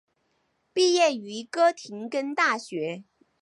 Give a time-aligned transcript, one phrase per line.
[0.73, 3.03] 毕业于哥廷根大学。